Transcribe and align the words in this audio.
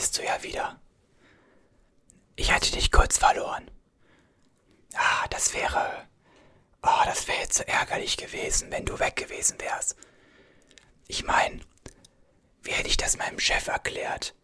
bist 0.00 0.16
du 0.16 0.24
ja 0.24 0.42
wieder. 0.42 0.80
Ich 2.34 2.50
hatte 2.50 2.72
dich 2.72 2.90
kurz 2.90 3.18
verloren. 3.18 3.70
Ah, 4.94 5.28
das 5.28 5.52
wäre... 5.52 6.08
Oh, 6.82 7.02
das 7.04 7.28
wäre 7.28 7.40
jetzt 7.40 7.58
so 7.58 7.64
ärgerlich 7.64 8.16
gewesen, 8.16 8.70
wenn 8.70 8.86
du 8.86 8.98
weg 8.98 9.16
gewesen 9.16 9.60
wärst. 9.60 9.96
Ich 11.06 11.22
meine, 11.24 11.60
wie 12.62 12.70
hätte 12.70 12.88
ich 12.88 12.96
das 12.96 13.18
meinem 13.18 13.38
Chef 13.38 13.68
erklärt? 13.68 14.34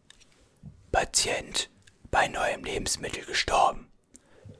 Patient 0.93 1.71
bei 2.11 2.29
neuem 2.29 2.63
Lebensmittel 2.63 3.25
gestorben. 3.25 3.91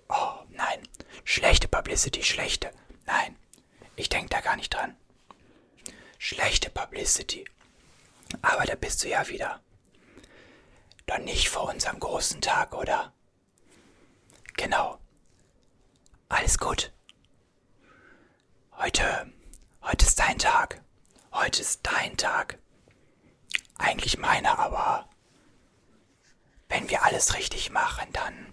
Oh, 0.09 0.39
nein. 0.49 0.89
Schlechte 1.25 1.69
Publicity, 1.69 2.23
schlechte. 2.23 2.73
Nein, 3.05 3.37
ich 3.97 4.09
denke 4.09 4.31
da 4.31 4.41
gar 4.41 4.57
nicht 4.57 4.73
dran. 4.73 4.97
Schlechte 6.17 6.71
Publicity. 6.71 7.45
Aber 8.41 8.65
da 8.65 8.77
bist 8.77 9.05
du 9.05 9.11
ja 9.11 9.29
wieder. 9.29 9.61
Doch 11.07 11.19
nicht 11.19 11.49
vor 11.49 11.69
unserem 11.69 12.01
großen 12.01 12.41
Tag, 12.41 12.75
oder? 12.75 13.13
Genau. 14.57 14.99
Alles 16.29 16.59
gut. 16.59 16.93
Heute, 18.73 19.33
heute 19.83 20.05
ist 20.05 20.19
dein 20.19 20.39
Tag. 20.39 20.83
Heute 21.33 21.61
ist 21.63 21.81
dein 21.87 22.17
Tag. 22.17 22.59
Eigentlich 23.79 24.19
meiner, 24.19 24.59
aber 24.59 25.09
wenn 26.69 26.89
wir 26.91 27.05
alles 27.05 27.35
richtig 27.35 27.71
machen, 27.71 28.13
dann 28.13 28.53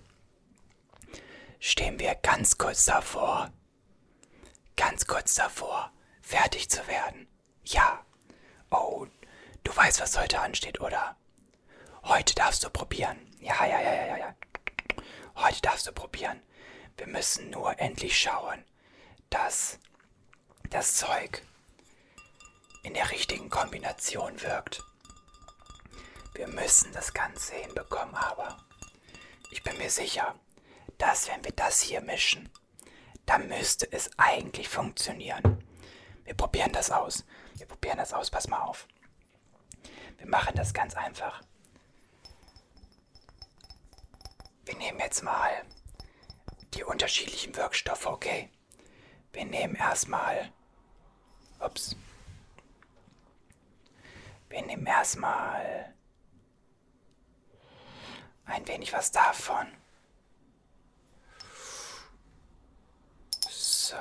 stehen 1.59 1.99
wir 1.99 2.13
ganz 2.15 2.57
kurz 2.57 2.85
davor, 2.85 3.51
ganz 4.75 5.07
kurz 5.07 5.33
davor, 5.33 5.91
fertig 6.21 6.69
zu 6.69 6.85
werden. 6.87 7.27
Ja. 7.63 8.05
Oh, 8.69 9.07
du 9.63 9.75
weißt, 9.75 10.01
was 10.01 10.17
heute 10.19 10.39
ansteht, 10.39 10.81
oder? 10.81 11.15
Heute 12.03 12.35
darfst 12.35 12.63
du 12.63 12.69
probieren. 12.69 13.17
Ja, 13.39 13.65
ja, 13.65 13.81
ja, 13.81 13.93
ja, 14.05 14.17
ja. 14.17 14.35
Heute 15.35 15.61
darfst 15.61 15.87
du 15.87 15.93
probieren. 15.93 16.41
Wir 16.97 17.07
müssen 17.07 17.49
nur 17.49 17.79
endlich 17.79 18.19
schauen, 18.19 18.63
dass 19.29 19.79
das 20.69 20.95
Zeug 20.95 21.41
in 22.83 22.93
der 22.93 23.09
richtigen 23.11 23.49
Kombination 23.49 24.41
wirkt. 24.41 24.83
Wir 26.33 26.47
müssen 26.47 26.91
das 26.91 27.13
Ganze 27.13 27.55
hinbekommen, 27.55 28.15
aber 28.15 28.57
ich 29.49 29.63
bin 29.63 29.77
mir 29.77 29.89
sicher, 29.89 30.35
dass 30.97 31.29
wenn 31.29 31.43
wir 31.45 31.53
das 31.53 31.81
hier 31.81 32.01
mischen, 32.01 32.49
dann 33.25 33.47
müsste 33.47 33.89
es 33.91 34.09
eigentlich 34.17 34.67
funktionieren. 34.67 35.63
Wir 36.25 36.33
probieren 36.33 36.73
das 36.73 36.91
aus. 36.91 37.23
Wir 37.55 37.65
probieren 37.65 37.97
das 37.97 38.13
aus. 38.13 38.29
Pass 38.29 38.49
mal 38.49 38.61
auf. 38.61 38.87
Wir 40.17 40.27
machen 40.27 40.55
das 40.55 40.73
ganz 40.73 40.95
einfach. 40.95 41.41
Wir 44.65 44.75
nehmen 44.77 44.99
jetzt 44.99 45.23
mal 45.23 45.65
die 46.73 46.83
unterschiedlichen 46.83 47.55
Wirkstoffe, 47.55 48.05
okay? 48.05 48.49
Wir 49.31 49.45
nehmen 49.45 49.75
erstmal. 49.75 50.51
Ups. 51.59 51.95
Wir 54.49 54.61
nehmen 54.61 54.85
erstmal 54.85 55.93
ein 58.45 58.67
wenig 58.67 58.93
was 58.93 59.11
davon. 59.11 59.67
So. 63.49 63.95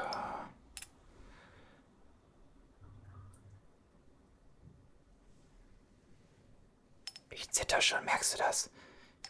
Ich 7.31 7.51
zitter 7.51 7.81
schon, 7.81 8.05
merkst 8.05 8.35
du 8.35 8.39
das? 8.39 8.71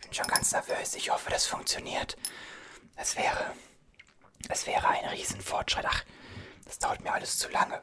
Ich 0.02 0.08
bin 0.08 0.14
schon 0.14 0.26
ganz 0.26 0.52
nervös. 0.52 0.94
Ich 0.94 1.10
hoffe, 1.10 1.30
das 1.30 1.46
funktioniert. 1.46 2.16
Es 2.96 3.16
wäre. 3.16 3.54
Es 4.48 4.66
wäre 4.66 4.88
ein 4.88 5.06
Riesenfortschritt. 5.06 5.86
Ach, 5.86 6.04
das 6.64 6.78
dauert 6.78 7.00
mir 7.00 7.12
alles 7.12 7.38
zu 7.38 7.48
lange. 7.48 7.82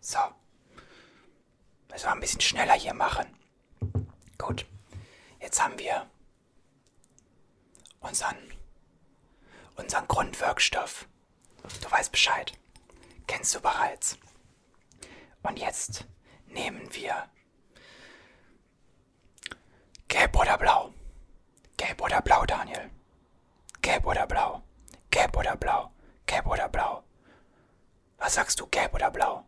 So. 0.00 0.18
Müssen 1.90 2.04
wir 2.04 2.12
ein 2.12 2.20
bisschen 2.20 2.40
schneller 2.40 2.74
hier 2.74 2.94
machen. 2.94 3.26
Gut. 4.36 4.66
Jetzt 5.40 5.62
haben 5.62 5.78
wir 5.78 6.10
unseren, 8.00 8.36
unseren 9.76 10.08
Grundwirkstoff. 10.08 11.06
Du 11.80 11.90
weißt 11.90 12.10
Bescheid. 12.10 12.52
Kennst 13.26 13.54
du 13.54 13.60
bereits. 13.60 14.18
Und 15.42 15.58
jetzt 15.58 16.04
nehmen 16.50 16.92
wir 16.94 17.28
Gelb 20.08 20.36
oder 20.36 20.58
Blau? 20.58 20.92
Gelb 21.76 22.02
oder 22.02 22.20
Blau, 22.20 22.44
Daniel? 22.44 22.90
Gelb 23.80 24.06
oder 24.06 24.26
Blau? 24.26 24.62
Gelb 25.10 25.36
oder 25.36 25.56
Blau? 25.56 25.92
Gelb 26.26 26.46
oder 26.46 26.68
Blau? 26.68 27.02
Was 28.18 28.34
sagst 28.34 28.60
du, 28.60 28.66
Gelb 28.66 28.92
oder 28.94 29.10
Blau? 29.10 29.44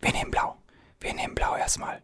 Wir 0.00 0.12
nehmen 0.12 0.30
Blau. 0.30 0.56
Wir 1.00 1.14
nehmen 1.14 1.34
Blau 1.34 1.56
erstmal. 1.56 2.02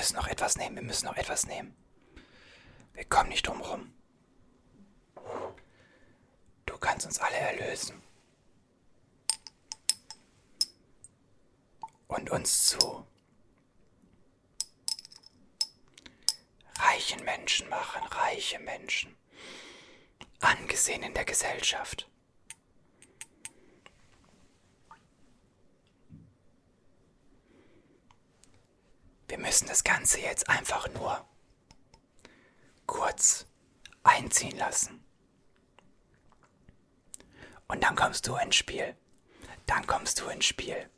Müssen 0.00 0.16
noch 0.16 0.28
etwas 0.28 0.56
nehmen, 0.56 0.76
wir 0.76 0.82
müssen 0.82 1.04
noch 1.04 1.16
etwas 1.18 1.46
nehmen. 1.46 1.76
Wir 2.94 3.04
kommen 3.04 3.28
nicht 3.28 3.46
drum 3.46 3.60
rum. 3.60 3.92
Du 6.64 6.78
kannst 6.78 7.04
uns 7.04 7.18
alle 7.18 7.36
erlösen. 7.36 8.00
Und 12.08 12.30
uns 12.30 12.68
zu 12.68 13.06
reichen 16.78 17.22
Menschen 17.24 17.68
machen, 17.68 18.02
reiche 18.04 18.58
Menschen. 18.58 19.14
Angesehen 20.40 21.02
in 21.02 21.12
der 21.12 21.26
Gesellschaft. 21.26 22.08
Müssen 29.40 29.66
das 29.66 29.84
Ganze 29.84 30.20
jetzt 30.20 30.48
einfach 30.48 30.88
nur 30.94 31.24
kurz 32.86 33.46
einziehen 34.02 34.56
lassen. 34.56 35.04
Und 37.68 37.82
dann 37.82 37.94
kommst 37.96 38.26
du 38.26 38.36
ins 38.36 38.56
Spiel. 38.56 38.96
Dann 39.66 39.86
kommst 39.86 40.20
du 40.20 40.28
ins 40.28 40.46
Spiel. 40.46 40.90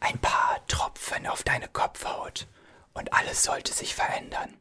Ein 0.00 0.18
paar 0.20 0.66
Tropfen 0.66 1.26
auf 1.26 1.42
deine 1.42 1.68
Kopfhaut 1.68 2.48
und 2.92 3.12
alles 3.12 3.42
sollte 3.42 3.72
sich 3.72 3.94
verändern. 3.94 4.60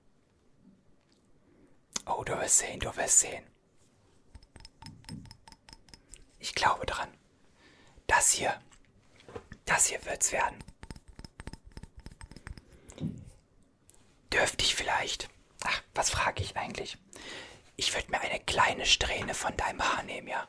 Oh, 2.05 2.23
du 2.23 2.37
wirst 2.37 2.59
sehen, 2.59 2.79
du 2.79 2.95
wirst 2.95 3.19
sehen. 3.19 3.45
Ich 6.39 6.53
glaube 6.53 6.85
dran. 6.85 7.09
Das 8.05 8.31
hier 8.31 8.59
das 9.65 9.87
hier 9.87 10.03
wird's 10.05 10.31
werden. 10.31 10.63
Dürfte 14.31 14.63
ich 14.63 14.75
vielleicht. 14.75 15.29
Ach, 15.63 15.81
was 15.93 16.09
frage 16.09 16.43
ich 16.43 16.55
eigentlich? 16.55 16.97
Ich 17.75 17.93
würde 17.93 18.09
mir 18.11 18.21
eine 18.21 18.39
kleine 18.39 18.85
Strähne 18.85 19.33
von 19.33 19.55
deinem 19.57 19.81
Haar 19.81 20.03
nehmen, 20.03 20.27
ja? 20.27 20.47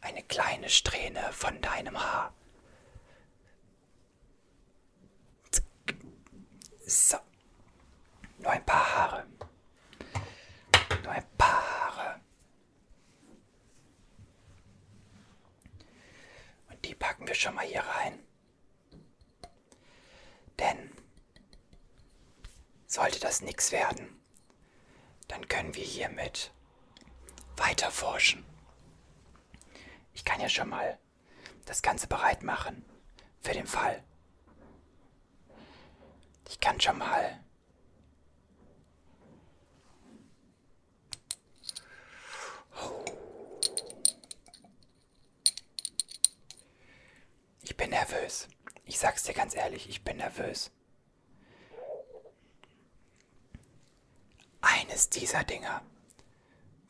Eine 0.00 0.22
kleine 0.22 0.68
Strähne 0.68 1.32
von 1.32 1.60
deinem 1.60 1.98
Haar. 1.98 2.32
So. 6.86 7.18
Nur 8.38 8.50
ein 8.50 8.64
paar 8.64 8.96
Haare. 8.96 9.26
Nur 11.02 11.12
ein 11.12 11.26
paar 11.36 11.48
Haare. 11.50 12.20
Wir 17.36 17.40
schon 17.42 17.54
mal 17.54 17.66
hier 17.66 17.82
rein. 17.82 18.18
Denn 20.58 20.90
sollte 22.86 23.20
das 23.20 23.42
nichts 23.42 23.72
werden, 23.72 24.24
dann 25.28 25.46
können 25.46 25.74
wir 25.74 25.84
hiermit 25.84 26.54
weiter 27.58 27.90
forschen. 27.90 28.42
Ich 30.14 30.24
kann 30.24 30.40
ja 30.40 30.48
schon 30.48 30.70
mal 30.70 30.98
das 31.66 31.82
Ganze 31.82 32.06
bereit 32.06 32.42
machen 32.42 32.86
für 33.42 33.52
den 33.52 33.66
Fall. 33.66 34.02
Ich 36.48 36.58
kann 36.58 36.80
schon 36.80 36.96
mal 36.96 37.44
nervös. 47.96 48.48
Ich 48.84 48.98
sag's 48.98 49.22
dir 49.22 49.32
ganz 49.32 49.54
ehrlich, 49.54 49.88
ich 49.88 50.02
bin 50.04 50.18
nervös. 50.18 50.70
Eines 54.60 55.08
dieser 55.08 55.44
Dinger 55.44 55.82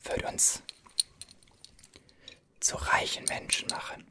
wird 0.02 0.24
uns 0.24 0.62
zu 2.60 2.76
reichen 2.76 3.24
Menschen 3.26 3.68
machen. 3.68 4.06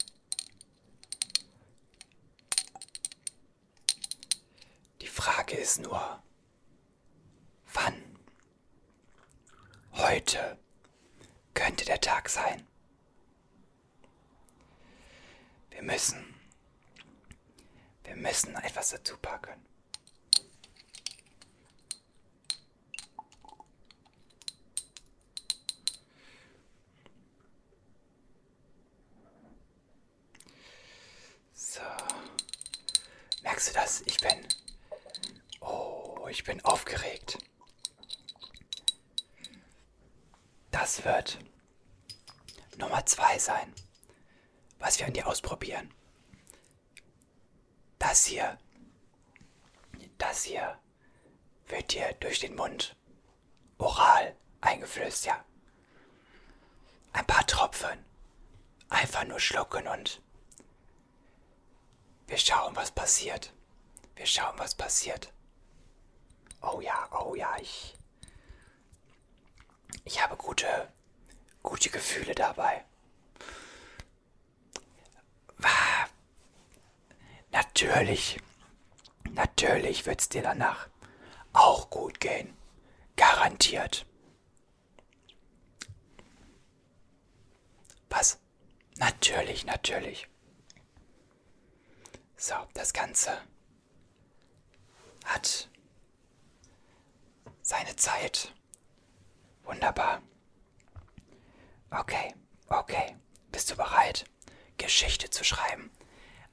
Die 5.01 5.07
Frage 5.07 5.57
ist 5.57 5.79
nur, 5.79 6.23
wann? 7.73 8.17
Heute 9.93 10.57
könnte 11.53 11.85
der 11.85 11.99
Tag 11.99 12.29
sein. 12.29 12.65
Wir 15.71 15.83
müssen, 15.83 16.34
wir 18.05 18.15
müssen 18.15 18.55
etwas 18.55 18.89
dazu 18.89 19.17
packen. 19.17 19.65
So. 31.53 31.81
Merkst 33.43 33.69
du 33.69 33.73
das? 33.73 34.01
Ich 34.05 34.19
bin. 34.19 34.47
Oh, 35.61 36.27
ich 36.29 36.43
bin 36.43 36.63
aufgeregt. 36.63 37.37
Das 40.71 41.03
wird 41.03 41.39
Nummer 42.77 43.05
zwei 43.05 43.39
sein, 43.39 43.73
was 44.79 44.99
wir 44.99 45.07
an 45.07 45.13
dir 45.13 45.27
ausprobieren. 45.27 45.93
Das 47.99 48.25
hier, 48.25 48.57
das 50.17 50.43
hier 50.43 50.77
wird 51.67 51.93
dir 51.93 52.13
durch 52.19 52.39
den 52.39 52.55
Mund 52.55 52.95
oral 53.77 54.35
eingeflößt, 54.61 55.25
ja. 55.25 55.43
Ein 57.13 57.25
paar 57.25 57.45
Tropfen. 57.47 58.03
Einfach 58.89 59.23
nur 59.25 59.39
schlucken 59.39 59.87
und 59.87 60.21
wir 62.27 62.37
schauen, 62.37 62.75
was 62.75 62.91
passiert. 62.91 63.53
Wir 64.15 64.25
schauen, 64.25 64.57
was 64.57 64.75
passiert. 64.75 65.31
Oh 66.61 66.81
ja, 66.81 67.07
oh 67.11 67.35
ja, 67.35 67.55
ich. 67.59 67.95
Ich 70.03 70.21
habe 70.21 70.35
gute, 70.35 70.91
gute 71.63 71.89
Gefühle 71.89 72.33
dabei. 72.33 72.85
Natürlich, 77.55 78.37
natürlich 79.31 80.05
wird's 80.05 80.27
dir 80.27 80.41
danach 80.41 80.89
auch 81.53 81.89
gut 81.89 82.19
gehen. 82.19 82.53
Garantiert. 83.15 84.05
Was? 88.09 88.39
Natürlich, 88.97 89.65
natürlich. 89.65 90.27
So, 92.35 92.55
das 92.73 92.91
Ganze 92.91 93.41
hat 95.23 95.69
seine 97.61 97.95
Zeit. 97.95 98.53
Wunderbar. 99.63 100.21
Okay, 101.89 102.35
okay. 102.67 103.15
Bist 103.53 103.71
du 103.71 103.77
bereit, 103.77 104.25
Geschichte 104.77 105.29
zu 105.29 105.45
schreiben? 105.45 105.94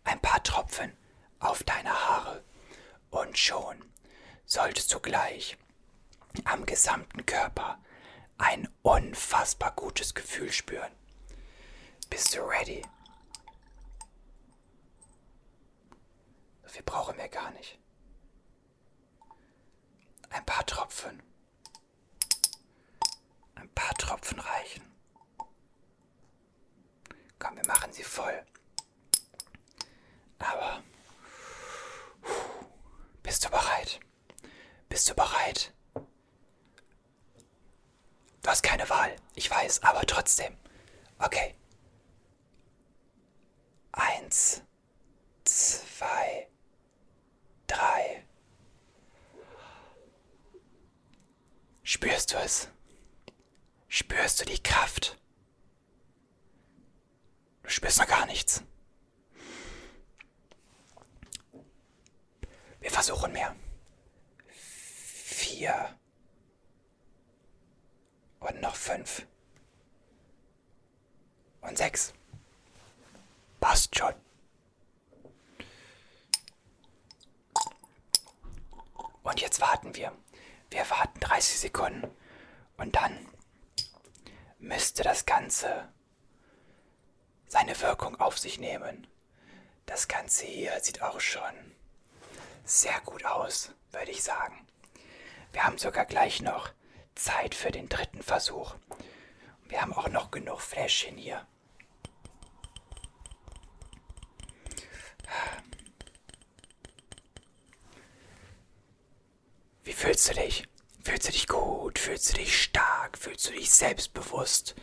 Ein 0.05 0.21
paar 0.21 0.43
Tropfen 0.43 0.97
auf 1.39 1.63
deine 1.63 1.93
Haare 1.93 2.45
und 3.11 3.39
schon 3.39 3.85
solltest 4.45 4.93
du 4.93 5.01
gleich 5.01 5.57
am 6.45 6.67
gesamten 6.67 7.25
Körper 7.27 7.79
ein 8.39 8.69
unfassbar 8.83 9.73
gutes 9.73 10.15
Gefühl 10.15 10.51
spüren. 10.53 10.93
Bist 12.11 12.35
du 12.35 12.41
ready? 12.41 12.83
So 16.63 16.69
viel 16.69 16.83
brauchen 16.83 17.17
wir 17.17 17.29
gar 17.29 17.51
nicht. 17.53 17.79
Ein 20.31 20.45
paar 20.47 20.65
Tropfen. 20.67 21.23
Ein 23.55 23.69
paar 23.75 23.95
Tropfen 23.95 24.41
reichen. 24.41 24.83
Komm, 27.39 27.57
wir 27.57 27.67
machen 27.67 27.93
sie 27.93 28.03
voll. 28.05 28.45
Aber 30.39 30.83
bist 33.23 33.45
du 33.45 33.51
bereit? 33.51 34.01
Bist 34.89 35.09
du 35.09 35.15
bereit? 35.15 35.73
Du 38.43 38.51
hast 38.51 38.63
keine 38.63 38.89
Wahl, 38.91 39.15
ich 39.35 39.42
weiß, 39.53 39.83
aber 39.83 40.03
trotzdem. 40.03 40.57
Okay. 41.19 41.55
Eins, 43.93 44.63
zwei, 45.45 46.49
drei. 47.67 48.25
Spürst 51.83 52.33
du 52.33 52.39
es? 52.39 52.69
Spürst 53.89 54.41
du 54.41 54.45
die 54.47 54.63
Kraft? 54.63 55.19
Du 57.63 57.69
spürst 57.69 57.99
noch 57.99 58.07
gar 58.07 58.27
nichts. 58.27 58.63
Wir 62.81 62.91
versuchen 62.91 63.33
mehr. 63.33 63.55
Vier. 64.49 65.99
Und 68.41 68.61
noch 68.61 68.75
fünf. 68.75 69.27
Und 71.73 71.79
sechs. 71.79 72.13
Passt 73.59 73.97
schon. 73.97 74.13
Und 79.23 79.41
jetzt 79.41 79.59
warten 79.63 79.95
wir. 79.97 80.13
Wir 80.69 80.91
warten 80.91 81.19
30 81.21 81.61
Sekunden. 81.61 82.15
Und 82.77 82.95
dann 82.95 83.27
müsste 84.59 85.03
das 85.03 85.25
Ganze 85.25 85.89
seine 87.49 87.81
Wirkung 87.81 88.21
auf 88.21 88.39
sich 88.39 88.59
nehmen. 88.59 89.07
Das 89.87 90.09
Ganze 90.09 90.45
hier 90.45 90.79
sieht 90.81 91.01
auch 91.01 91.21
schon 91.21 91.75
sehr 92.67 93.01
gut 93.07 93.25
aus, 93.25 93.71
würde 93.93 94.11
ich 94.11 94.23
sagen. 94.23 94.67
Wir 95.53 95.65
haben 95.65 95.79
sogar 95.79 96.05
gleich 96.05 96.43
noch 96.43 96.69
Zeit 97.15 97.55
für 97.55 97.71
den 97.71 97.89
dritten 97.89 98.23
Versuch. 98.23 98.75
Wir 99.69 99.81
haben 99.81 99.95
auch 99.95 100.11
noch 100.11 100.31
genug 100.31 100.61
Fläschchen 100.61 101.17
hier. 101.17 101.47
Wie 109.85 109.93
fühlst 109.93 110.29
du 110.31 110.35
dich? 110.35 110.65
Fühlst 111.03 111.29
du 111.29 111.33
dich 111.33 111.49
gut? 111.49 111.99
Fühlst 111.99 112.33
du 112.33 112.37
dich 112.39 112.63
stark? 112.63 113.19
Fühlst 113.19 113.49
du 113.49 113.53
dich 113.53 113.71
selbstbewusst? 113.71 114.75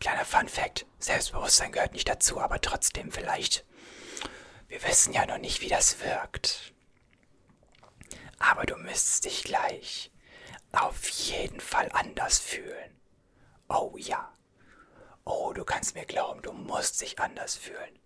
Kleiner 0.00 0.24
Fun 0.24 0.48
Fact: 0.48 0.86
Selbstbewusstsein 0.98 1.72
gehört 1.72 1.92
nicht 1.92 2.08
dazu, 2.08 2.40
aber 2.40 2.60
trotzdem 2.60 3.12
vielleicht 3.12 3.64
wir 4.70 4.84
wissen 4.84 5.12
ja 5.12 5.26
noch 5.26 5.38
nicht, 5.38 5.62
wie 5.62 5.68
das 5.68 5.98
wirkt. 6.00 6.72
Aber 8.38 8.64
du 8.64 8.76
müsstest 8.76 9.24
dich 9.24 9.42
gleich 9.42 10.12
auf 10.70 11.08
jeden 11.08 11.58
Fall 11.58 11.88
anders 11.92 12.38
fühlen. 12.38 13.00
Oh 13.68 13.96
ja. 13.96 14.32
Oh, 15.24 15.52
du 15.52 15.64
kannst 15.64 15.96
mir 15.96 16.06
glauben, 16.06 16.40
du 16.42 16.52
musst 16.52 17.00
dich 17.00 17.18
anders 17.18 17.56
fühlen. 17.56 17.98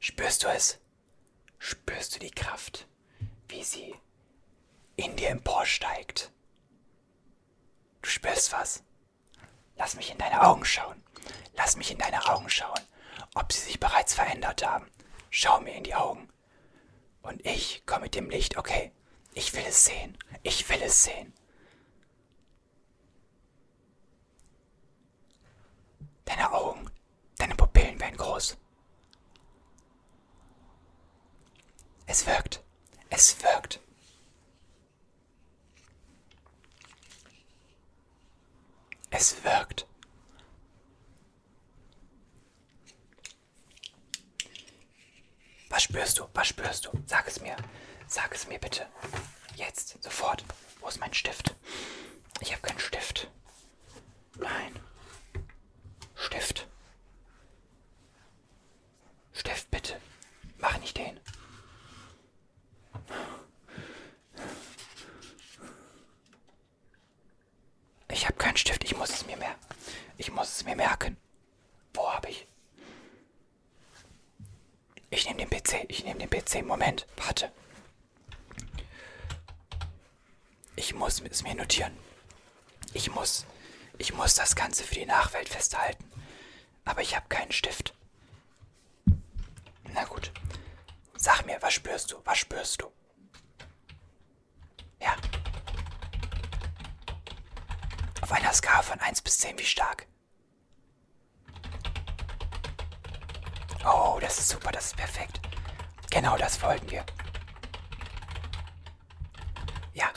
Spürst 0.00 0.44
du 0.44 0.48
es? 0.48 0.78
Spürst 1.58 2.14
du 2.14 2.18
die 2.18 2.30
Kraft, 2.30 2.86
wie 3.48 3.62
sie 3.62 3.94
in 4.96 5.16
dir 5.16 5.30
emporsteigt? 5.30 6.30
Du 8.02 8.10
spürst 8.10 8.52
was. 8.52 8.82
Lass 9.76 9.94
mich 9.96 10.10
in 10.10 10.18
deine 10.18 10.42
Augen 10.42 10.64
schauen. 10.64 11.02
Lass 11.56 11.76
mich 11.76 11.90
in 11.90 11.98
deine 11.98 12.26
Augen 12.28 12.50
schauen, 12.50 12.80
ob 13.34 13.52
sie 13.52 13.60
sich 13.60 13.80
bereits 13.80 14.14
verändert 14.14 14.64
haben. 14.66 14.90
Schau 15.30 15.60
mir 15.60 15.74
in 15.74 15.84
die 15.84 15.94
Augen. 15.94 16.28
Und 17.22 17.44
ich 17.46 17.84
komme 17.86 18.02
mit 18.02 18.14
dem 18.14 18.28
Licht, 18.28 18.56
okay. 18.58 18.92
Ich 19.32 19.54
will 19.54 19.64
es 19.66 19.84
sehen. 19.86 20.16
Ich 20.42 20.68
will 20.68 20.80
es 20.82 21.02
sehen. 21.02 21.32
Deine 26.24 26.52
Augen, 26.52 26.90
deine 27.36 27.54
Pupillen 27.54 28.00
werden 28.00 28.16
groß. 28.16 28.56
Es 32.06 32.26
wirkt. 32.26 32.62
Es 33.10 33.42
wirkt. 33.42 33.80
Es 39.10 39.42
wirkt. 39.44 39.86
Was 45.68 45.82
spürst 45.82 46.18
du? 46.18 46.28
Was 46.34 46.48
spürst 46.48 46.86
du? 46.86 46.90
Sag 47.06 47.26
es 47.26 47.40
mir. 47.40 47.56
Sag 48.06 48.34
es 48.34 48.46
mir 48.46 48.58
bitte. 48.58 48.86
Jetzt, 49.56 50.02
sofort. 50.02 50.44
Wo 50.80 50.88
ist 50.88 51.00
mein 51.00 51.14
Stift? 51.14 51.54
Ich 52.40 52.52
habe 52.52 52.62
keinen 52.62 52.78
Stift. 52.78 53.30
Nein. 54.36 54.78
Ganze 84.74 84.88
für 84.88 84.96
die 84.96 85.06
Nachwelt 85.06 85.48
festhalten. 85.48 86.04
Aber 86.84 87.00
ich 87.00 87.14
habe 87.14 87.28
keinen 87.28 87.52
Stift. 87.52 87.94
Na 89.92 90.02
gut. 90.02 90.32
Sag 91.16 91.46
mir, 91.46 91.62
was 91.62 91.74
spürst 91.74 92.10
du? 92.10 92.16
Was 92.24 92.38
spürst 92.38 92.82
du? 92.82 92.90
Ja. 95.00 95.14
Auf 98.20 98.32
einer 98.32 98.52
Skala 98.52 98.82
von 98.82 98.98
1 98.98 99.22
bis 99.22 99.38
10, 99.38 99.60
wie 99.60 99.64
stark? 99.64 100.08
Oh, 103.84 104.18
das 104.20 104.40
ist 104.40 104.48
super, 104.48 104.72
das 104.72 104.86
ist 104.86 104.96
perfekt. 104.96 105.40
Genau 106.10 106.36
das 106.36 106.60
wollten 106.60 106.90
wir. 106.90 107.06
Ja. 109.92 110.10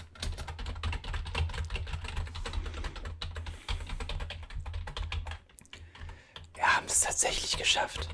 Wir 6.57 6.75
haben 6.75 6.87
es 6.87 7.01
tatsächlich 7.17 7.57
geschafft. 7.57 8.07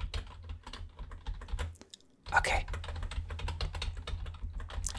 Okay. 2.32 2.66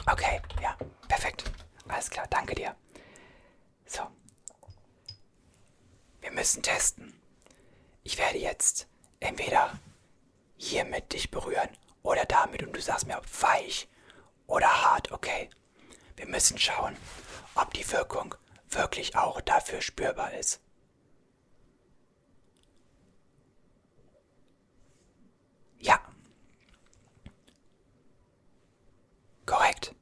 Okay, 0.05 0.39
ja, 0.61 0.77
perfekt. 1.07 1.51
Alles 1.87 2.11
klar, 2.11 2.27
danke 2.29 2.53
dir. 2.53 2.75
So. 3.87 4.03
Wir 6.21 6.29
müssen 6.29 6.61
testen. 6.61 7.19
Ich 8.03 8.19
werde 8.19 8.37
jetzt 8.37 8.87
entweder 9.21 9.79
hiermit 10.55 11.11
dich 11.11 11.31
berühren 11.31 11.69
oder 12.03 12.25
damit 12.25 12.61
und 12.61 12.73
du 12.73 12.81
sagst 12.81 13.07
mir, 13.07 13.17
ob 13.17 13.41
weich 13.41 13.89
oder 14.45 14.67
hart, 14.83 15.11
okay? 15.11 15.49
Wir 16.15 16.27
müssen 16.27 16.59
schauen, 16.59 16.95
ob 17.55 17.73
die 17.73 17.91
Wirkung 17.91 18.35
wirklich 18.69 19.15
auch 19.15 19.41
dafür 19.41 19.81
spürbar 19.81 20.31
ist. 20.33 20.61
Ja. 25.85 25.99
Korrekt. 29.45 29.93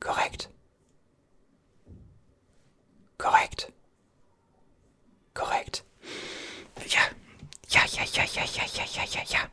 Korrekt. 0.00 0.48
Korrekt. 3.18 3.72
Korrekt. 5.34 5.84
Ja. 6.86 7.00
Ja, 7.68 7.84
ja, 8.54 8.64
ja, 8.74 8.84
ja, 8.84 9.04
ja, 9.04 9.22
ja. 9.24 9.50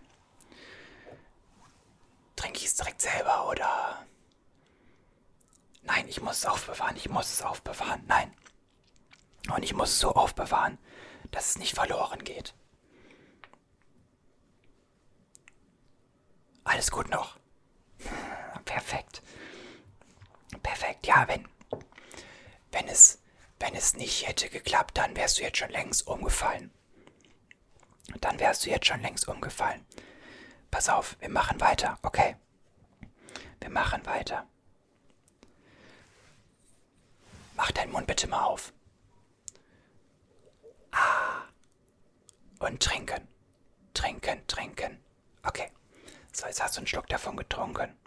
Trinke 2.35 2.59
ich 2.59 2.65
es 2.65 2.75
direkt 2.75 3.01
selber 3.01 3.49
oder? 3.49 4.05
Nein, 5.83 6.07
ich 6.07 6.21
muss 6.21 6.37
es 6.37 6.45
aufbewahren. 6.45 6.95
Ich 6.97 7.09
muss 7.09 7.31
es 7.31 7.41
aufbewahren. 7.41 8.03
Nein. 8.07 8.33
Und 9.53 9.63
ich 9.63 9.73
muss 9.73 9.89
es 9.89 9.99
so 9.99 10.13
aufbewahren, 10.13 10.77
dass 11.31 11.49
es 11.49 11.57
nicht 11.57 11.73
verloren 11.75 12.23
geht. 12.23 12.53
Alles 16.63 16.91
gut 16.91 17.09
noch. 17.09 17.37
Perfekt. 18.65 19.23
Perfekt. 20.61 21.07
Ja, 21.07 21.27
wenn, 21.27 21.47
wenn 22.71 22.87
es, 22.87 23.19
wenn 23.59 23.75
es 23.75 23.95
nicht 23.95 24.27
hätte 24.27 24.49
geklappt, 24.49 24.97
dann 24.97 25.15
wärst 25.15 25.39
du 25.39 25.43
jetzt 25.43 25.57
schon 25.57 25.71
längst 25.71 26.05
umgefallen. 26.07 26.71
Dann 28.21 28.39
wärst 28.39 28.65
du 28.65 28.69
jetzt 28.69 28.87
schon 28.87 29.01
längst 29.01 29.27
umgefallen. 29.27 29.85
Pass 30.71 30.89
auf, 30.89 31.15
wir 31.19 31.29
machen 31.29 31.59
weiter, 31.61 31.97
okay? 32.03 32.35
Wir 33.59 33.69
machen 33.69 34.05
weiter. 34.05 34.47
Mach 37.55 37.71
deinen 37.71 37.91
Mund 37.91 38.07
bitte 38.07 38.27
mal 38.27 38.43
auf. 38.43 38.71
Ah. 40.91 41.43
Und 42.59 42.81
trinken. 42.81 43.27
Trinken, 43.93 44.45
trinken. 44.47 45.03
Okay. 45.43 45.71
So, 46.31 46.45
jetzt 46.45 46.61
hast 46.61 46.75
du 46.75 46.79
einen 46.79 46.87
Schluck 46.87 47.07
davon 47.07 47.35
getrunken. 47.35 47.97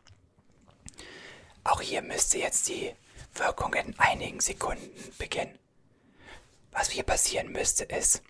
Auch 1.64 1.80
hier 1.80 2.02
müsste 2.02 2.38
jetzt 2.38 2.68
die 2.68 2.94
Wirkung 3.35 3.75
in 3.75 3.99
einigen 3.99 4.40
Sekunden 4.40 4.90
beginnen. 5.18 5.59
Was 6.71 6.90
hier 6.90 7.02
passieren 7.02 7.52
müsste 7.52 7.85
ist, 7.85 8.23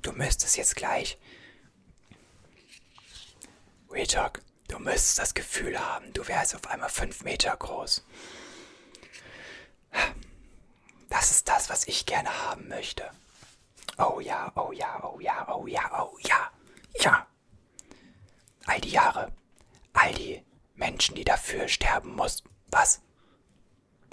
du 0.00 0.12
müsstest 0.12 0.56
jetzt 0.56 0.76
gleich 0.76 1.18
Retalk, 3.90 4.40
du 4.68 4.78
müsstest 4.78 5.18
das 5.18 5.34
Gefühl 5.34 5.78
haben, 5.78 6.12
du 6.14 6.26
wärst 6.26 6.54
auf 6.54 6.66
einmal 6.66 6.88
fünf 6.88 7.22
Meter 7.22 7.54
groß. 7.56 8.02
Das 11.10 11.30
ist 11.30 11.46
das, 11.46 11.68
was 11.68 11.86
ich 11.86 12.06
gerne 12.06 12.46
haben 12.46 12.68
möchte. 12.68 13.10
Oh 13.98 14.20
ja, 14.20 14.50
oh 14.56 14.72
ja, 14.72 15.04
oh 15.04 15.20
ja, 15.20 15.46
oh 15.54 15.66
ja, 15.66 16.02
oh 16.02 16.18
ja, 16.20 16.50
ja. 17.00 17.26
All 18.64 18.80
die 18.80 18.90
Jahre, 18.90 19.30
all 19.92 20.14
die 20.14 20.42
Menschen, 20.74 21.14
die 21.14 21.24
dafür 21.24 21.68
sterben 21.68 22.16
mussten. 22.16 22.48
Was? 22.68 23.02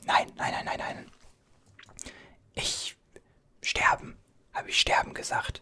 Nein, 0.03 0.29
nein, 0.35 0.51
nein, 0.51 0.65
nein, 0.65 0.77
nein. 0.77 1.11
Ich 2.53 2.97
sterben, 3.61 4.19
habe 4.53 4.69
ich 4.69 4.79
sterben 4.79 5.13
gesagt. 5.13 5.61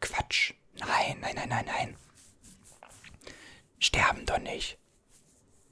Quatsch. 0.00 0.54
Nein, 0.74 1.18
nein, 1.20 1.34
nein, 1.36 1.48
nein, 1.48 1.64
nein. 1.66 1.96
Sterben 3.78 4.26
doch 4.26 4.38
nicht. 4.38 4.78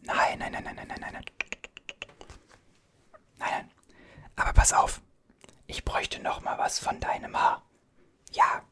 Nein, 0.02 0.38
nein, 0.38 0.52
nein, 0.52 0.64
nein, 0.64 0.76
nein, 0.76 0.87
nein, 0.88 1.00
nein. 1.00 1.25
Nein, 3.38 3.50
nein. 3.50 3.70
Aber 4.37 4.52
pass 4.52 4.73
auf. 4.73 5.00
Ich 5.66 5.85
bräuchte 5.85 6.20
noch 6.20 6.40
mal 6.40 6.58
was 6.58 6.78
von 6.78 7.00
deinem 7.00 7.37
Haar. 7.37 7.62
Ja. 8.32 8.62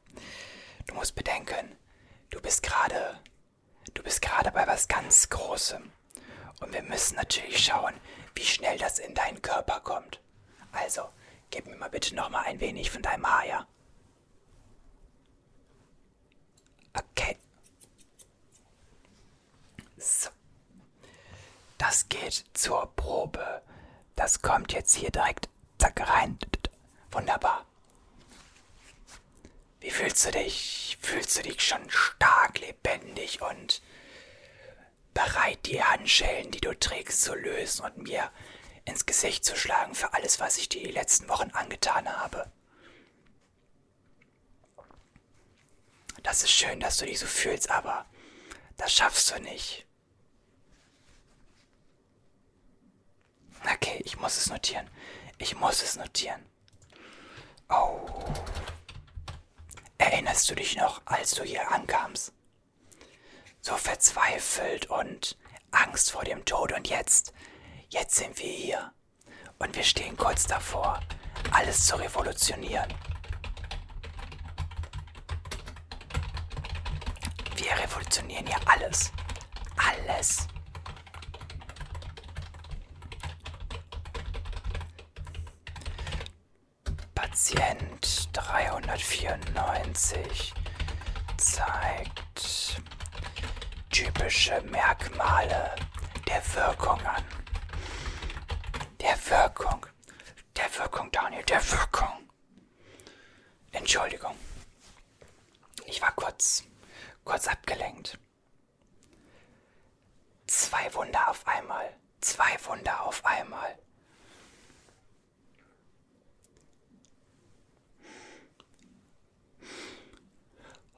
Du 0.86 0.94
musst 0.94 1.14
bedenken, 1.14 1.76
du 2.30 2.40
bist 2.40 2.62
gerade 2.62 3.20
du 3.96 4.02
bist 4.02 4.22
gerade 4.22 4.50
bei 4.52 4.66
was 4.66 4.88
ganz 4.88 5.28
großem. 5.28 5.90
Und 6.60 6.72
wir 6.72 6.82
müssen 6.82 7.16
natürlich 7.16 7.64
schauen, 7.64 7.94
wie 8.34 8.44
schnell 8.44 8.78
das 8.78 8.98
in 8.98 9.14
deinen 9.14 9.42
Körper 9.42 9.80
kommt. 9.80 10.20
Also, 10.72 11.08
gib 11.50 11.66
mir 11.66 11.76
mal 11.76 11.90
bitte 11.90 12.14
noch 12.14 12.30
mal 12.30 12.42
ein 12.44 12.60
wenig 12.60 12.90
von 12.90 13.02
deinem 13.02 13.26
Haar, 13.26 13.46
ja? 13.46 13.66
Okay. 16.94 17.38
So. 19.96 20.30
Das 21.78 22.08
geht 22.08 22.44
zur 22.54 22.94
Probe. 22.96 23.62
Das 24.14 24.42
kommt 24.42 24.72
jetzt 24.72 24.94
hier 24.94 25.10
direkt 25.10 25.48
zack 25.78 26.00
rein. 26.08 26.38
Wunderbar. 27.10 27.66
Wie 29.80 29.90
fühlst 29.90 30.26
du 30.26 30.32
dich? 30.32 30.98
Fühlst 31.00 31.38
du 31.38 31.42
dich 31.42 31.60
schon 31.62 31.88
stark, 31.90 32.58
lebendig 32.58 33.40
und 33.42 33.82
bereit, 35.14 35.64
die 35.66 35.82
Handschellen, 35.82 36.50
die 36.50 36.60
du 36.60 36.74
trägst, 36.78 37.22
zu 37.22 37.34
lösen 37.34 37.84
und 37.84 37.98
mir 37.98 38.30
ins 38.84 39.06
Gesicht 39.06 39.44
zu 39.44 39.56
schlagen 39.56 39.94
für 39.94 40.12
alles, 40.12 40.40
was 40.40 40.58
ich 40.58 40.68
dir 40.68 40.82
die 40.82 40.92
letzten 40.92 41.28
Wochen 41.28 41.50
angetan 41.52 42.08
habe? 42.08 42.50
Das 46.22 46.42
ist 46.42 46.50
schön, 46.50 46.80
dass 46.80 46.96
du 46.96 47.06
dich 47.06 47.18
so 47.18 47.26
fühlst, 47.26 47.70
aber 47.70 48.06
das 48.76 48.92
schaffst 48.92 49.30
du 49.30 49.40
nicht. 49.40 49.85
Okay, 53.74 54.00
ich 54.04 54.18
muss 54.18 54.36
es 54.36 54.48
notieren. 54.48 54.88
Ich 55.38 55.56
muss 55.56 55.82
es 55.82 55.96
notieren. 55.96 56.44
Oh. 57.68 58.08
Erinnerst 59.98 60.48
du 60.50 60.54
dich 60.54 60.76
noch, 60.76 61.02
als 61.04 61.32
du 61.32 61.42
hier 61.42 61.70
ankamst? 61.70 62.32
So 63.60 63.76
verzweifelt 63.76 64.86
und 64.86 65.36
Angst 65.72 66.12
vor 66.12 66.24
dem 66.24 66.44
Tod 66.44 66.72
und 66.72 66.88
jetzt, 66.88 67.32
jetzt 67.88 68.14
sind 68.14 68.38
wir 68.38 68.50
hier. 68.50 68.92
Und 69.58 69.74
wir 69.74 69.82
stehen 69.82 70.16
kurz 70.16 70.46
davor, 70.46 71.00
alles 71.50 71.86
zu 71.86 71.96
revolutionieren. 71.96 72.94
revolutionieren 77.86 78.46
hier 78.46 78.60
alles. 78.66 79.12
Alles. 79.76 80.48
Patient 87.36 88.30
394 88.32 90.54
zeigt 91.36 92.80
typische 93.90 94.62
Merkmale 94.62 95.76
der 96.26 96.42
Wirkung 96.54 96.98
an. 97.04 97.22
Der 99.02 99.18
Wirkung. 99.28 99.84
Der 100.56 100.78
Wirkung, 100.78 101.12
Daniel, 101.12 101.42
der 101.42 101.62
Wirkung. 101.72 102.30
Entschuldigung. 103.72 104.34
Ich 105.84 106.00
war 106.00 106.12
kurz, 106.12 106.64
kurz 107.22 107.48
abgelenkt. 107.48 108.18
Zwei 110.46 110.94
Wunder 110.94 111.28
auf 111.28 111.46
einmal. 111.46 111.94
Zwei 112.22 112.56
Wunder 112.64 113.02
auf 113.02 113.22
einmal. 113.26 113.76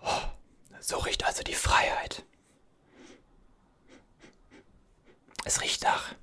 Oh, 0.02 0.20
so 0.88 0.96
riecht 0.96 1.22
also 1.26 1.42
die 1.42 1.54
Freiheit. 1.54 2.24
Es 5.44 5.60
riecht 5.60 5.82
nach. 5.82 6.14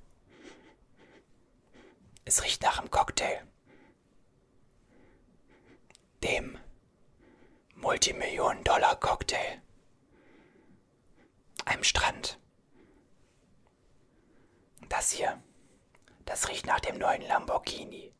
Es 2.24 2.42
riecht 2.42 2.62
nach 2.62 2.80
einem 2.80 2.90
Cocktail. 2.90 3.46
Dem 6.24 6.58
Multimillionen-Dollar-Cocktail. 7.76 9.62
Einem 11.64 11.84
Strand. 11.84 12.40
Das 14.88 15.12
hier, 15.12 15.40
das 16.24 16.48
riecht 16.48 16.66
nach 16.66 16.80
dem 16.80 16.98
neuen 16.98 17.22
Lamborghini. 17.22 18.12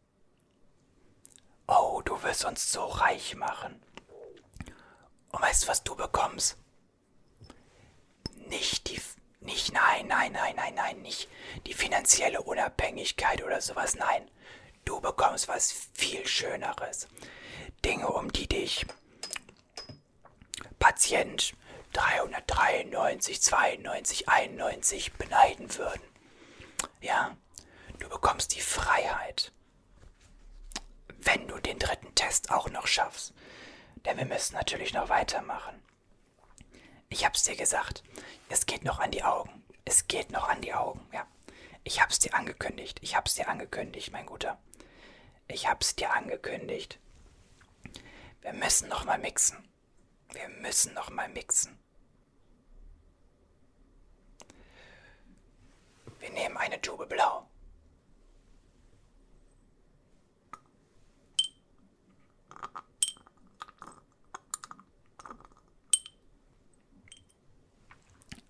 Oh, 1.66 2.02
du 2.04 2.22
wirst 2.22 2.44
uns 2.44 2.70
so 2.70 2.84
reich 2.84 3.34
machen. 3.34 3.82
Und 5.36 5.42
weißt 5.42 5.64
du, 5.64 5.68
was 5.68 5.84
du 5.84 5.94
bekommst? 5.94 6.56
Nicht 8.48 8.88
die, 8.88 8.98
nicht, 9.40 9.70
nein, 9.70 10.06
nein, 10.06 10.32
nein, 10.32 10.56
nein, 10.56 10.74
nein, 10.74 11.02
nicht 11.02 11.28
die 11.66 11.74
finanzielle 11.74 12.40
Unabhängigkeit 12.40 13.42
oder 13.44 13.60
sowas, 13.60 13.96
nein. 13.96 14.30
Du 14.86 14.98
bekommst 14.98 15.46
was 15.46 15.90
viel 15.92 16.26
Schöneres. 16.26 17.06
Dinge, 17.84 18.08
um 18.08 18.32
die 18.32 18.48
dich 18.48 18.86
Patient 20.78 21.52
393, 21.92 23.42
92, 23.42 24.30
91 24.30 25.12
beneiden 25.12 25.76
würden. 25.76 26.02
Ja, 27.02 27.36
du 27.98 28.08
bekommst 28.08 28.54
die 28.54 28.62
Freiheit, 28.62 29.52
wenn 31.18 31.46
du 31.46 31.60
den 31.60 31.78
dritten 31.78 32.14
Test 32.14 32.50
auch 32.50 32.70
noch 32.70 32.86
schaffst. 32.86 33.34
Denn 34.06 34.18
wir 34.18 34.24
müssen 34.24 34.54
natürlich 34.54 34.94
noch 34.94 35.08
weitermachen. 35.08 35.82
Ich 37.08 37.24
hab's 37.24 37.42
dir 37.42 37.56
gesagt, 37.56 38.04
es 38.48 38.64
geht 38.64 38.84
noch 38.84 39.00
an 39.00 39.10
die 39.10 39.24
Augen. 39.24 39.64
Es 39.84 40.06
geht 40.06 40.30
noch 40.30 40.48
an 40.48 40.60
die 40.60 40.72
Augen, 40.72 41.06
ja. 41.12 41.26
Ich 41.82 42.00
hab's 42.00 42.20
dir 42.20 42.34
angekündigt. 42.34 42.98
Ich 43.02 43.16
hab's 43.16 43.34
dir 43.34 43.48
angekündigt, 43.48 44.12
mein 44.12 44.26
Guter. 44.26 44.58
Ich 45.48 45.68
hab's 45.68 45.96
dir 45.96 46.12
angekündigt. 46.12 46.98
Wir 48.42 48.52
müssen 48.52 48.88
noch 48.88 49.04
mal 49.04 49.18
mixen. 49.18 49.68
Wir 50.32 50.48
müssen 50.48 50.94
noch 50.94 51.10
mal 51.10 51.28
mixen. 51.28 51.78
Wir 56.20 56.30
nehmen 56.30 56.56
eine 56.56 56.80
Tube 56.80 57.08
Blau. 57.08 57.48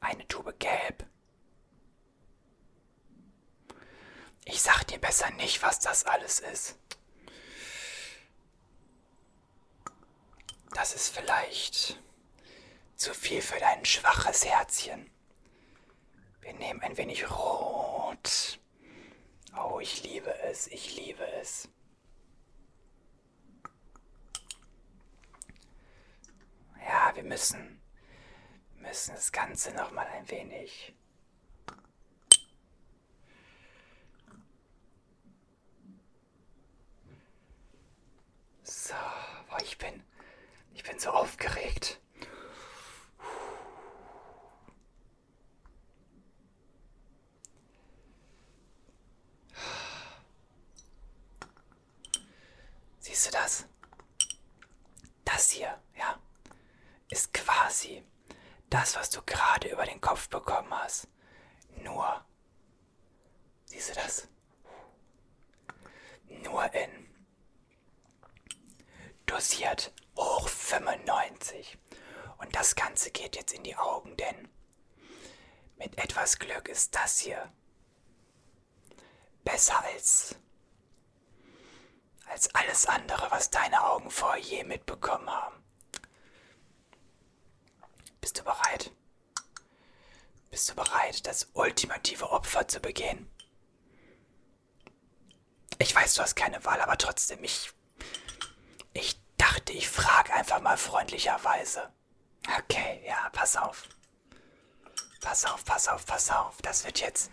Eine 0.06 0.28
Tube 0.28 0.56
Gelb. 0.60 1.04
Ich 4.44 4.62
sag 4.62 4.84
dir 4.86 5.00
besser 5.00 5.28
nicht, 5.32 5.60
was 5.62 5.80
das 5.80 6.04
alles 6.04 6.38
ist. 6.38 6.78
Das 10.72 10.94
ist 10.94 11.08
vielleicht 11.08 12.00
zu 12.94 13.14
viel 13.14 13.42
für 13.42 13.58
dein 13.58 13.84
schwaches 13.84 14.44
Herzchen. 14.44 15.10
Wir 16.40 16.52
nehmen 16.52 16.82
ein 16.82 16.96
wenig 16.96 17.28
Rot. 17.28 18.60
Oh, 19.56 19.80
ich 19.80 20.04
liebe 20.04 20.32
es, 20.42 20.68
ich 20.68 20.94
liebe 20.94 21.26
es. 21.32 21.68
Ja, 26.86 27.10
wir 27.16 27.24
müssen, 27.24 27.82
müssen 28.86 29.14
das 29.14 29.32
Ganze 29.32 29.72
noch 29.74 29.90
mal 29.90 30.06
ein 30.06 30.28
wenig 30.30 30.94
So, 38.62 38.94
oh, 39.52 39.56
ich 39.62 39.78
bin, 39.78 40.02
ich 40.74 40.82
bin 40.82 40.98
so 40.98 41.10
aufgeregt. 41.10 42.00
Siehst 52.98 53.26
du 53.26 53.30
das? 53.30 53.66
Das 55.24 55.50
hier, 55.50 55.80
ja, 55.96 56.18
ist 57.08 57.32
quasi 57.32 58.04
das, 58.70 58.96
was 58.96 59.10
du 59.10 59.22
gerade 59.22 59.68
über 59.68 59.84
den 59.84 60.00
Kopf 60.00 60.28
bekommen 60.28 60.72
hast. 60.72 61.08
Nur, 61.82 62.24
siehst 63.64 63.90
du 63.90 63.94
das? 63.94 64.28
Nur 66.28 66.72
in 66.74 67.06
dosiert 69.36 69.92
hoch 70.16 70.48
95. 70.48 71.78
Und 72.38 72.56
das 72.56 72.74
Ganze 72.74 73.10
geht 73.10 73.36
jetzt 73.36 73.52
in 73.52 73.62
die 73.64 73.76
Augen, 73.76 74.16
denn 74.16 74.48
mit 75.76 75.98
etwas 75.98 76.38
Glück 76.38 76.68
ist 76.68 76.94
das 76.94 77.18
hier 77.18 77.52
besser 79.44 79.82
als 79.84 80.36
als 82.28 82.52
alles 82.54 82.86
andere, 82.86 83.30
was 83.30 83.50
deine 83.50 83.84
Augen 83.84 84.10
vorher 84.10 84.42
je 84.42 84.64
mitbekommen 84.64 85.30
haben. 85.30 85.62
Bist 88.20 88.38
du 88.38 88.42
bereit? 88.42 88.90
Bist 90.50 90.70
du 90.70 90.74
bereit, 90.74 91.26
das 91.26 91.50
ultimative 91.52 92.30
Opfer 92.30 92.66
zu 92.66 92.80
begehen? 92.80 93.30
Ich 95.78 95.94
weiß, 95.94 96.14
du 96.14 96.22
hast 96.22 96.34
keine 96.34 96.64
Wahl, 96.64 96.80
aber 96.80 96.96
trotzdem, 96.96 97.44
ich. 97.44 97.70
Ich 98.92 99.25
dachte, 99.56 99.72
ich 99.72 99.88
frage 99.88 100.32
einfach 100.34 100.60
mal 100.60 100.76
freundlicherweise. 100.76 101.90
Okay, 102.58 103.02
ja, 103.06 103.30
pass 103.32 103.56
auf. 103.56 103.88
Pass 105.20 105.44
auf, 105.44 105.64
pass 105.64 105.88
auf, 105.88 106.06
pass 106.06 106.30
auf. 106.30 106.60
Das 106.62 106.84
wird 106.84 107.00
jetzt. 107.00 107.30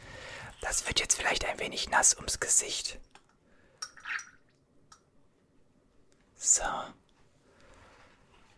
Das 0.62 0.88
wird 0.88 1.00
jetzt 1.00 1.16
vielleicht 1.16 1.46
ein 1.46 1.60
wenig 1.60 1.90
nass 1.90 2.16
ums 2.16 2.40
Gesicht. 2.40 3.00
So. 6.36 6.64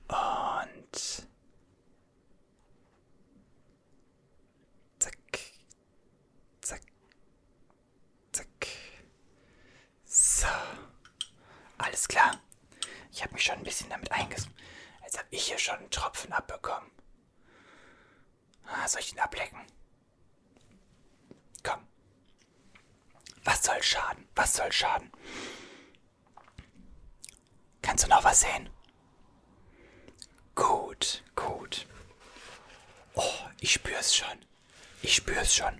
Und. 0.08 1.28
Zack. 5.00 5.40
Zack. 6.62 6.82
Zack. 8.32 8.68
So. 10.06 10.48
Alles 11.78 12.08
klar. 12.08 12.40
Ich 13.16 13.24
habe 13.24 13.34
mich 13.34 13.35
schon 13.46 13.58
ein 13.58 13.64
bisschen 13.64 13.90
damit 13.90 14.12
einges... 14.12 14.48
Jetzt 15.04 15.20
habe 15.20 15.28
ich 15.30 15.46
hier 15.46 15.60
schon 15.60 15.76
einen 15.76 15.92
Tropfen 15.92 16.34
abbekommen. 16.34 16.90
Ah, 18.66 18.88
soll 18.88 19.02
ich 19.02 19.14
ihn 19.14 19.20
ablecken? 19.20 19.60
Komm. 21.62 21.88
Was 23.44 23.64
soll 23.64 23.82
schaden? 23.84 24.28
Was 24.34 24.56
soll 24.56 24.72
schaden? 24.72 25.12
Kannst 27.84 28.04
du 28.04 28.08
noch 28.10 28.24
was 28.24 28.42
sehen? 28.42 28.68
Gut, 30.56 31.24
gut. 31.36 31.86
Oh, 33.14 33.50
ich 33.60 33.74
spür's 33.74 34.16
schon. 34.16 34.44
Ich 35.04 35.16
spür's 35.16 35.54
schon. 35.54 35.80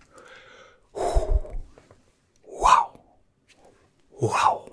Wow. 2.44 3.00
Wow. 4.12 4.72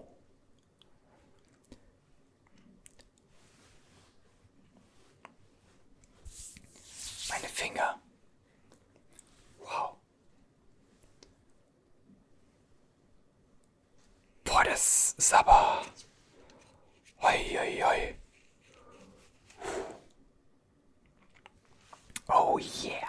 Meine 7.28 7.48
Finger. 7.48 7.98
Wow. 9.59 9.96
Boah, 14.44 14.64
aber. 15.30 15.85
Hoi, 17.20 17.38
hoi, 17.56 17.82
hoi. 17.82 18.14
Oh 22.28 22.58
yeah. 22.58 23.08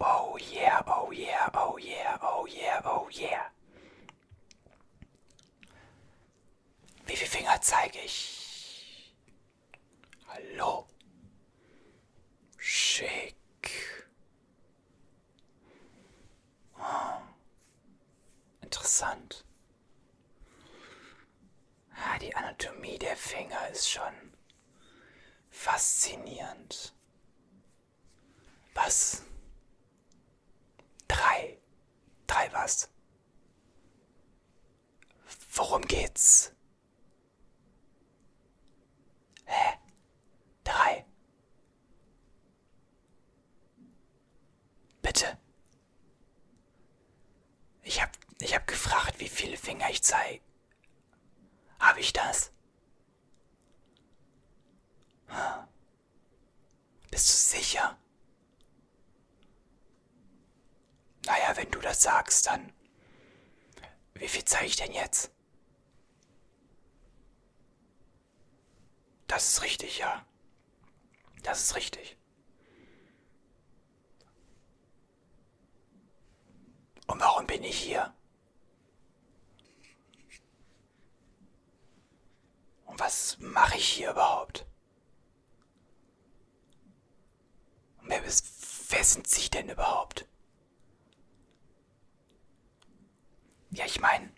Oh 0.00 0.36
yeah, 0.52 0.82
oh 0.86 1.10
yeah, 1.12 1.48
oh 1.54 1.78
yeah, 1.78 2.18
oh 2.22 2.46
yeah, 2.46 2.80
oh 2.84 3.08
yeah. 3.10 3.50
Wie 7.06 7.16
viele 7.16 7.30
Finger 7.30 7.60
zeige 7.60 7.98
ich? 8.04 9.12
Hallo. 10.28 10.86
Schick. 12.58 13.36
Oh. 16.78 17.22
Interessant. 18.62 19.44
Ah, 21.94 22.11
die 22.22 22.34
Anatomie 22.36 22.98
der 22.98 23.16
Finger 23.16 23.68
ist 23.68 23.90
schon 23.90 24.32
faszinierend. 25.50 26.94
Was? 28.74 29.22
Drei. 31.08 31.58
Drei 32.26 32.52
was? 32.52 32.88
Worum 35.54 35.82
geht's? 35.82 36.54
Hä? 39.44 39.78
Drei. 40.64 41.04
Bitte. 45.02 45.38
Ich 47.82 48.00
hab, 48.00 48.16
ich 48.40 48.54
hab 48.54 48.66
gefragt, 48.66 49.18
wie 49.18 49.28
viele 49.28 49.56
Finger 49.56 49.90
ich 49.90 50.02
zeige. 50.02 50.51
Habe 51.82 51.98
ich 51.98 52.12
das? 52.12 52.52
Bist 57.10 57.28
du 57.28 57.58
sicher? 57.58 57.98
Naja, 61.26 61.56
wenn 61.56 61.68
du 61.72 61.80
das 61.80 62.00
sagst, 62.00 62.46
dann. 62.46 62.72
Wie 64.14 64.28
viel 64.28 64.44
zeige 64.44 64.66
ich 64.66 64.76
denn 64.76 64.92
jetzt? 64.92 65.32
Das 69.26 69.48
ist 69.48 69.62
richtig, 69.62 69.98
ja. 69.98 70.24
Das 71.42 71.62
ist 71.62 71.74
richtig. 71.74 72.16
Und 77.08 77.18
warum 77.18 77.48
bin 77.48 77.64
ich 77.64 77.76
hier? 77.76 78.14
Und 82.92 83.00
was 83.00 83.38
mache 83.38 83.78
ich 83.78 83.88
hier 83.88 84.10
überhaupt? 84.10 84.66
Und 88.02 88.10
wer, 88.10 88.22
wer 88.22 89.04
sind 89.04 89.26
Sie 89.26 89.48
denn 89.48 89.70
überhaupt? 89.70 90.28
Ja, 93.70 93.86
ich 93.86 93.98
meine, 93.98 94.30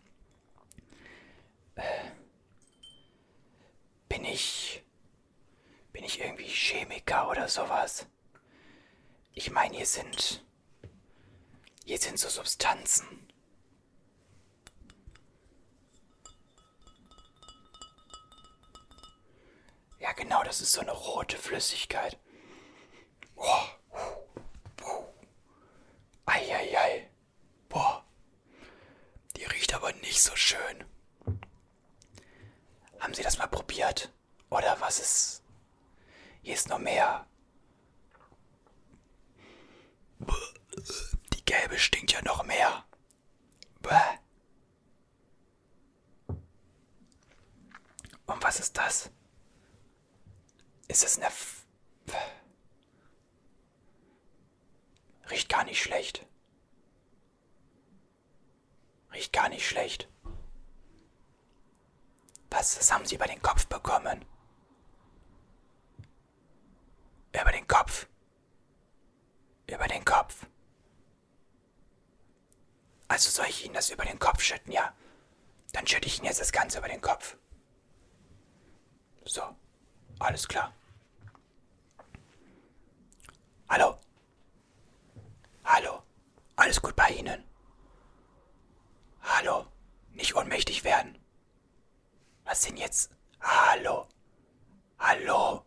äh, 1.75 2.11
bin 4.09 4.25
ich, 4.25 4.85
bin 5.93 6.05
ich 6.05 6.21
irgendwie 6.21 6.47
Chemiker 6.47 7.29
oder 7.29 7.49
sowas? 7.49 8.07
Ich 9.33 9.51
meine, 9.51 9.75
hier 9.79 9.87
sind, 9.87 10.47
hier 11.85 11.99
sind 11.99 12.21
so 12.21 12.29
Substanzen. 12.29 13.24
Genau, 20.35 20.44
das 20.44 20.61
ist 20.61 20.73
so 20.73 20.81
eine 20.81 20.90
rote 20.90 21.38
Flüssigkeit. 21.38 22.18
Oh. 23.37 23.66
Eieiei. 26.27 27.09
Boah. 27.68 28.05
Die 29.37 29.44
riecht 29.44 29.75
aber 29.75 29.92
nicht 29.92 30.20
so 30.20 30.35
schön. 30.35 30.85
Haben 32.99 33.14
Sie 33.14 33.23
das 33.23 33.38
mal 33.38 33.47
probiert? 33.47 34.12
Oder 34.51 34.77
was 34.81 34.99
ist... 34.99 35.42
Hier 36.42 36.55
ist 36.55 36.68
noch 36.68 36.79
mehr. 36.79 37.27
Die 41.33 41.44
gelbe 41.44 41.79
stinkt 41.79 42.11
ja 42.11 42.23
noch 42.23 42.42
mehr. 42.42 42.85
Bäh. 43.83 44.18
Und 48.27 48.42
was 48.42 48.59
ist 48.59 48.77
das? 48.77 49.11
Ist 50.88 51.05
es 51.05 51.16
eine... 51.16 51.27
F 51.27 51.66
Riecht 55.31 55.49
gar 55.49 55.64
nicht 55.64 55.83
schlecht. 55.83 56.27
Riecht 59.12 59.33
gar 59.33 59.49
nicht 59.49 59.66
schlecht. 59.66 60.09
Was, 62.55 62.79
was 62.79 62.93
haben 62.93 63.05
Sie 63.05 63.17
über 63.17 63.27
den 63.27 63.43
Kopf 63.43 63.67
bekommen? 63.67 64.25
Über 67.33 67.51
den 67.51 67.67
Kopf. 67.67 68.07
Über 69.67 69.88
den 69.88 70.05
Kopf. 70.05 70.47
Also 73.09 73.29
soll 73.31 73.47
ich 73.47 73.64
Ihnen 73.64 73.75
das 73.75 73.90
über 73.90 74.05
den 74.05 74.21
Kopf 74.21 74.40
schütten, 74.40 74.71
ja? 74.73 74.95
Dann 75.73 75.85
schütte 75.87 76.07
ich 76.07 76.19
Ihnen 76.19 76.27
jetzt 76.27 76.40
das 76.40 76.53
Ganze 76.53 76.79
über 76.79 76.88
den 76.88 77.01
Kopf. 77.01 77.37
So, 79.25 79.43
alles 80.21 80.47
klar. 80.47 80.73
Hallo? 83.69 83.99
Hallo? 85.64 86.03
Alles 86.55 86.81
gut 86.81 86.95
bei 86.95 87.09
Ihnen? 87.09 87.43
Hallo? 89.23 89.67
Nicht 90.12 90.37
ohnmächtig 90.37 90.85
werden. 90.85 91.24
Was 92.44 92.61
denn 92.62 92.76
jetzt? 92.76 93.11
Hallo? 93.40 94.07
Hallo? 94.98 95.64